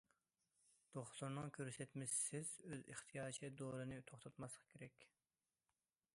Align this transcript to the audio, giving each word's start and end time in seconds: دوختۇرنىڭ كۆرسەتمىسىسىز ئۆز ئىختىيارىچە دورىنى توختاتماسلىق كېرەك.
دوختۇرنىڭ 0.95 1.51
كۆرسەتمىسىسىز 1.57 2.55
ئۆز 2.69 2.83
ئىختىيارىچە 2.95 3.53
دورىنى 3.61 4.01
توختاتماسلىق 4.11 4.69
كېرەك. 4.75 5.09